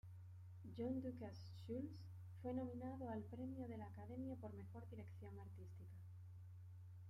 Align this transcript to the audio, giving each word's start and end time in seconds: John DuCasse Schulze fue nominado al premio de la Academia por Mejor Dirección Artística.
John 0.75 0.99
DuCasse 0.99 1.53
Schulze 1.59 1.95
fue 2.41 2.55
nominado 2.55 3.07
al 3.11 3.21
premio 3.21 3.67
de 3.67 3.77
la 3.77 3.85
Academia 3.85 4.35
por 4.35 4.51
Mejor 4.51 4.89
Dirección 4.89 5.37
Artística. 5.39 5.99